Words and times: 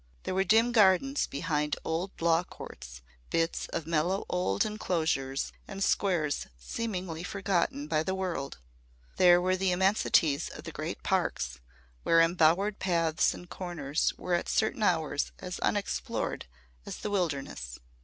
There 0.23 0.33
were 0.33 0.43
dim 0.43 0.71
gardens 0.71 1.27
behind 1.27 1.75
old 1.85 2.19
law 2.23 2.43
courts, 2.43 3.03
bits 3.29 3.67
of 3.67 3.85
mellow 3.85 4.25
old 4.29 4.65
enclosures 4.65 5.53
and 5.67 5.83
squares 5.83 6.47
seemingly 6.57 7.21
forgotten 7.21 7.85
by 7.87 8.01
the 8.01 8.15
world, 8.15 8.57
there 9.17 9.39
were 9.39 9.55
the 9.55 9.71
immensities 9.71 10.49
of 10.49 10.63
the 10.63 10.71
great 10.71 11.03
parks 11.03 11.59
where 12.01 12.19
embowered 12.19 12.79
paths 12.79 13.35
and 13.35 13.47
corners 13.47 14.11
were 14.17 14.33
at 14.33 14.49
certain 14.49 14.81
hours 14.81 15.31
as 15.37 15.59
unexplored 15.59 16.47
as 16.83 16.97
the 16.97 17.11
wilderness. 17.11 17.77